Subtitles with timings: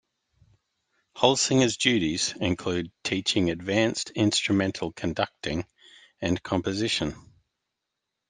[1.15, 5.67] Holsinger's duties include teaching advanced instrumental conducting
[6.19, 7.13] and composition.